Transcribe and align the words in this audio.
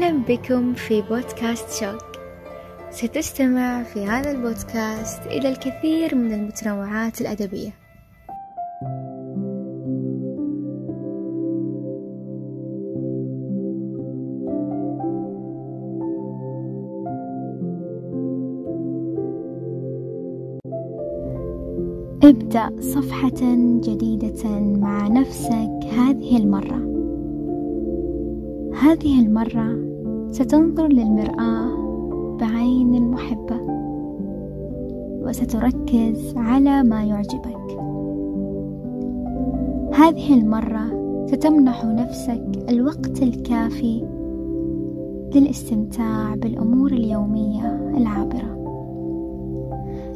أهلا 0.00 0.18
بكم 0.28 0.74
في 0.74 1.02
بودكاست 1.02 1.84
شوق 1.84 2.04
ستستمع 2.90 3.82
في 3.82 4.04
هذا 4.04 4.30
البودكاست 4.30 5.26
إلى 5.26 5.48
الكثير 5.48 6.14
من 6.14 6.32
المتنوعات 6.32 7.20
الأدبية. 7.20 7.70
ابدأ 22.22 22.80
صفحة 22.80 23.54
جديدة 23.80 24.60
مع 24.60 25.08
نفسك 25.08 25.84
هذه 25.92 26.36
المرة. 26.36 26.90
هذه 28.74 29.20
المرة 29.20 29.89
ستنظر 30.30 30.88
للمرآة 30.88 31.70
بعين 32.40 33.10
محبة 33.10 33.60
وستركز 35.22 36.36
على 36.36 36.82
ما 36.82 37.04
يعجبك. 37.04 37.80
هذه 39.94 40.34
المرة 40.34 41.00
ستمنح 41.26 41.84
نفسك 41.84 42.46
الوقت 42.68 43.22
الكافي 43.22 44.06
للاستمتاع 45.34 46.34
بالأمور 46.34 46.92
اليومية 46.92 47.92
العابرة. 47.96 48.60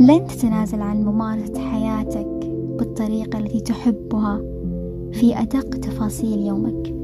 لن 0.00 0.26
تتنازل 0.26 0.80
عن 0.80 1.04
ممارسة 1.04 1.58
حياتك 1.58 2.50
بالطريقة 2.78 3.38
التي 3.38 3.60
تحبها 3.60 4.40
في 5.12 5.40
أدق 5.40 5.68
تفاصيل 5.68 6.46
يومك. 6.46 6.95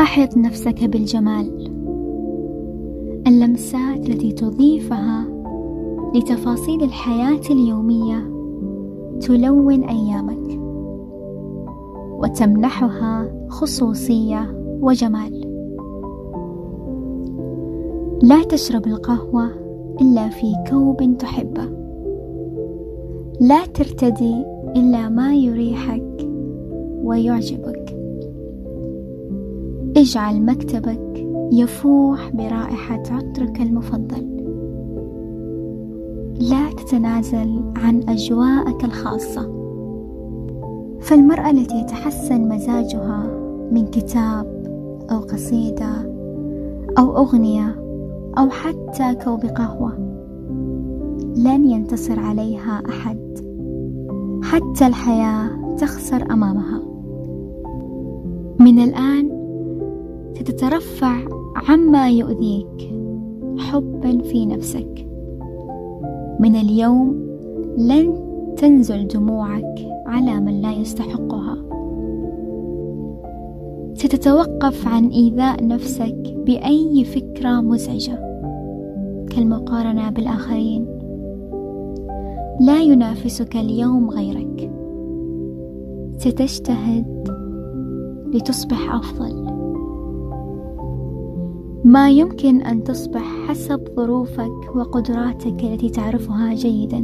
أحط 0.00 0.36
نفسك 0.36 0.84
بالجمال. 0.84 1.70
اللمسات 3.26 4.08
التي 4.08 4.32
تضيفها 4.32 5.24
لتفاصيل 6.14 6.82
الحياة 6.82 7.40
اليومية 7.50 8.30
تلون 9.20 9.84
أيامك 9.84 10.60
وتمنحها 12.22 13.46
خصوصية 13.48 14.54
وجمال. 14.80 15.40
لا 18.22 18.42
تشرب 18.44 18.86
القهوة 18.86 19.50
إلا 20.00 20.28
في 20.28 20.52
كوب 20.70 21.16
تحبه. 21.18 21.68
لا 23.40 23.66
ترتدي 23.66 24.44
إلا 24.76 25.08
ما 25.08 25.34
يريحك 25.34 26.28
ويعجبك. 27.04 27.79
اجعل 30.00 30.42
مكتبك 30.42 31.26
يفوح 31.52 32.30
برائحة 32.30 33.02
عطرك 33.10 33.60
المفضل. 33.60 34.26
لا 36.40 36.70
تتنازل 36.76 37.62
عن 37.76 38.00
أجواءك 38.08 38.84
الخاصة. 38.84 39.42
فالمرأة 41.00 41.50
التي 41.50 41.80
يتحسن 41.80 42.48
مزاجها 42.48 43.26
من 43.72 43.86
كتاب 43.86 44.66
أو 45.10 45.18
قصيدة 45.18 46.12
أو 46.98 47.16
أغنية 47.16 47.76
أو 48.38 48.50
حتى 48.50 49.14
كوب 49.24 49.40
قهوة. 49.40 49.92
لن 51.36 51.64
ينتصر 51.70 52.20
عليها 52.20 52.82
أحد. 52.88 53.38
حتى 54.42 54.86
الحياة 54.86 55.74
تخسر 55.78 56.32
أمامها. 56.32 56.82
من 58.60 58.78
الآن 58.78 59.39
ستترفع 60.40 61.16
عما 61.68 62.10
يؤذيك 62.10 62.94
حبا 63.58 64.22
في 64.22 64.46
نفسك. 64.46 65.06
من 66.40 66.56
اليوم 66.56 67.26
لن 67.78 68.14
تنزل 68.56 69.06
دموعك 69.06 69.74
على 70.06 70.40
من 70.40 70.60
لا 70.60 70.72
يستحقها. 70.72 71.56
ستتوقف 73.94 74.88
عن 74.88 75.08
إيذاء 75.08 75.66
نفسك 75.66 76.34
بأي 76.46 77.04
فكرة 77.04 77.60
مزعجة. 77.60 78.18
كالمقارنة 79.30 80.10
بالآخرين. 80.10 80.86
لا 82.60 82.80
ينافسك 82.82 83.56
اليوم 83.56 84.10
غيرك. 84.10 84.70
ستجتهد 86.18 87.28
لتصبح 88.34 88.94
أفضل. 88.94 89.39
ما 91.90 92.10
يمكن 92.10 92.62
أن 92.62 92.84
تصبح 92.84 93.46
حسب 93.48 93.80
ظروفك 93.96 94.76
وقدراتك 94.76 95.64
التي 95.64 95.90
تعرفها 95.90 96.54
جيدا. 96.54 97.02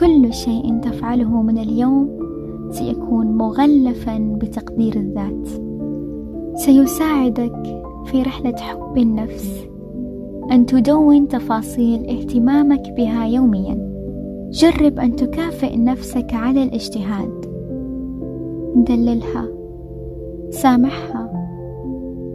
كل 0.00 0.34
شيء 0.34 0.80
تفعله 0.80 1.42
من 1.42 1.58
اليوم 1.58 2.08
سيكون 2.70 3.26
مغلفا 3.26 4.38
بتقدير 4.40 4.96
الذات. 4.96 5.48
سيساعدك 6.54 7.82
في 8.04 8.22
رحلة 8.22 8.56
حب 8.56 8.98
النفس 8.98 9.66
أن 10.52 10.66
تدون 10.66 11.28
تفاصيل 11.28 12.06
اهتمامك 12.06 12.94
بها 12.96 13.26
يوميا. 13.26 13.92
جرب 14.50 14.98
أن 14.98 15.16
تكافئ 15.16 15.76
نفسك 15.76 16.34
على 16.34 16.62
الاجتهاد. 16.62 17.40
دللها. 18.76 19.48
سامحها. 20.50 21.11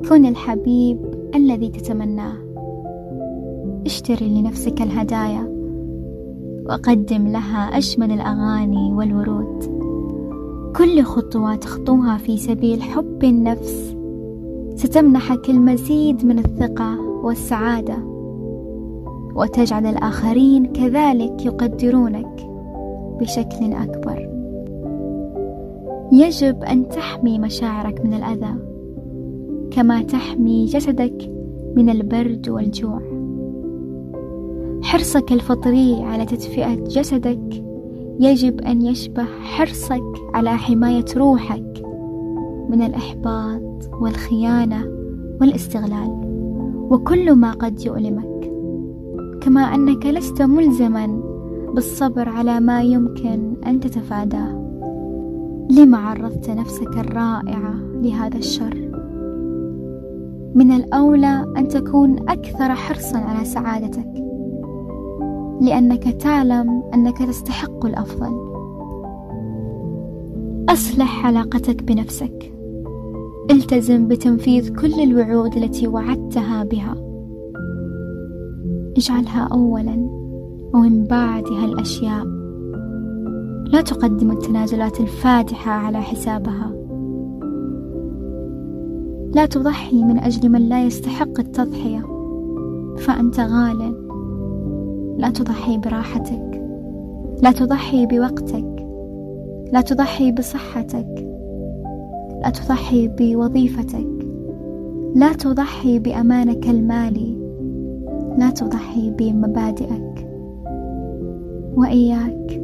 كن 0.09 0.25
الحبيب 0.25 0.97
الذي 1.35 1.69
تتمناه. 1.69 2.33
اشتري 3.85 4.29
لنفسك 4.29 4.81
الهدايا 4.81 5.47
وقدم 6.65 7.27
لها 7.27 7.77
أجمل 7.77 8.11
الأغاني 8.11 8.93
والورود. 8.93 9.63
كل 10.77 11.03
خطوة 11.03 11.55
تخطوها 11.55 12.17
في 12.17 12.37
سبيل 12.37 12.81
حب 12.81 13.23
النفس 13.23 13.95
ستمنحك 14.75 15.49
المزيد 15.49 16.25
من 16.25 16.39
الثقة 16.39 16.99
والسعادة 17.23 17.97
وتجعل 19.35 19.85
الآخرين 19.85 20.65
كذلك 20.65 21.45
يقدرونك 21.45 22.49
بشكل 23.19 23.73
أكبر. 23.73 24.29
يجب 26.11 26.63
أن 26.63 26.89
تحمي 26.89 27.39
مشاعرك 27.39 28.05
من 28.05 28.13
الأذى. 28.13 28.76
كما 29.77 30.01
تحمي 30.01 30.65
جسدك 30.65 31.31
من 31.75 31.89
البرد 31.89 32.49
والجوع. 32.49 33.01
حرصك 34.83 35.31
الفطري 35.31 36.03
على 36.03 36.25
تدفئة 36.25 36.75
جسدك 36.75 37.63
يجب 38.19 38.61
أن 38.61 38.81
يشبه 38.81 39.25
حرصك 39.25 40.03
على 40.33 40.57
حماية 40.57 41.05
روحك 41.17 41.83
من 42.69 42.81
الإحباط 42.81 43.89
والخيانة 44.01 44.85
والاستغلال. 45.41 46.21
وكل 46.91 47.31
ما 47.31 47.51
قد 47.51 47.85
يؤلمك 47.85 48.51
كما 49.41 49.61
أنك 49.61 50.05
لست 50.05 50.41
ملزما 50.41 51.21
بالصبر 51.73 52.29
على 52.29 52.59
ما 52.59 52.81
يمكن 52.81 53.53
أن 53.67 53.79
تتفاداه. 53.79 54.67
لما 55.71 55.97
عرضت 55.97 56.49
نفسك 56.49 56.97
الرائعة 56.97 57.75
لهذا 58.01 58.37
الشر؟ 58.37 58.86
من 60.57 60.71
الأولى 60.71 61.45
أن 61.57 61.67
تكون 61.67 62.29
أكثر 62.29 62.75
حرصا 62.75 63.17
على 63.17 63.45
سعادتك 63.45 64.23
لأنك 65.61 66.03
تعلم 66.03 66.83
أنك 66.93 67.17
تستحق 67.17 67.85
الأفضل. 67.85 68.47
أصلح 70.69 71.25
علاقتك 71.25 71.83
بنفسك. 71.83 72.53
التزم 73.51 74.07
بتنفيذ 74.07 74.75
كل 74.75 74.93
الوعود 75.03 75.55
التي 75.57 75.87
وعدتها 75.87 76.63
بها. 76.63 76.95
اجعلها 78.97 79.47
أولا 79.51 80.09
ومن 80.73 81.03
بعدها 81.03 81.65
الأشياء. 81.65 82.25
لا 83.65 83.81
تقدم 83.81 84.31
التنازلات 84.31 84.99
الفادحة 84.99 85.71
على 85.71 86.01
حسابها. 86.01 86.86
لا 89.37 89.45
تضحي 89.45 90.03
من 90.03 90.19
أجل 90.19 90.49
من 90.49 90.69
لا 90.69 90.85
يستحق 90.85 91.39
التضحية. 91.39 92.01
فأنت 92.97 93.39
غال. 93.39 93.93
لا 95.17 95.29
تضحي 95.29 95.77
براحتك. 95.77 96.61
لا 97.43 97.51
تضحي 97.51 98.05
بوقتك. 98.05 98.87
لا 99.73 99.81
تضحي 99.81 100.31
بصحتك. 100.31 101.27
لا 102.43 102.49
تضحي 102.49 103.07
بوظيفتك. 103.07 104.07
لا 105.15 105.33
تضحي 105.33 105.99
بأمانك 105.99 106.69
المالي. 106.69 107.37
لا 108.37 108.49
تضحي 108.49 109.11
بمبادئك. 109.11 110.27
وإياك. 111.75 112.61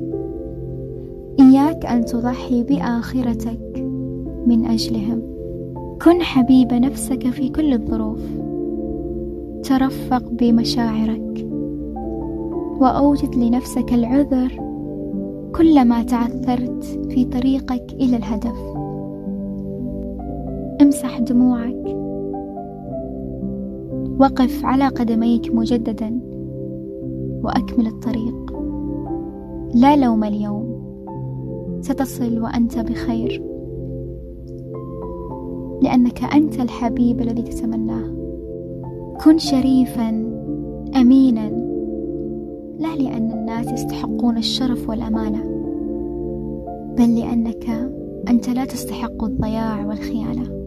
إياك 1.40 1.86
أن 1.86 2.06
تضحي 2.06 2.64
بآخرتك 2.64 3.86
من 4.48 4.66
أجلهم. 4.66 5.33
كن 6.02 6.22
حبيب 6.22 6.74
نفسك 6.74 7.30
في 7.30 7.50
كل 7.50 7.74
الظروف. 7.74 8.22
ترفق 9.64 10.24
بمشاعرك. 10.32 11.48
وأوجد 12.80 13.36
لنفسك 13.36 13.94
العذر 13.94 14.52
كلما 15.56 16.04
تعثرت 16.04 16.84
في 16.84 17.26
طريقك 17.26 17.94
إلى 17.94 18.18
الهدف. 18.18 18.78
امسح 20.82 21.20
دموعك. 21.20 21.96
وقف 24.20 24.66
على 24.66 24.88
قدميك 24.88 25.56
مجددا. 25.56 26.20
وأكمل 27.44 27.88
الطريق. 27.88 28.54
لا 29.74 29.96
لوم 29.96 30.24
اليوم. 30.24 30.84
ستصل 31.82 32.40
وأنت 32.40 32.80
بخير. 32.80 33.53
لأنك 35.84 36.24
أنت 36.24 36.60
الحبيب 36.60 37.22
الذي 37.22 37.42
تتمناه. 37.42 38.14
كن 39.26 39.38
شريفا 39.38 40.10
أمينا. 40.96 41.50
لا 42.80 42.96
لأن 42.96 43.32
الناس 43.32 43.72
يستحقون 43.72 44.38
الشرف 44.38 44.90
والأمانة 44.90 45.44
بل 46.98 47.16
لأنك 47.20 47.92
أنت 48.30 48.50
لا 48.50 48.66
تستحق 48.66 49.24
الضياع 49.24 49.86
والخيانة. 49.86 50.63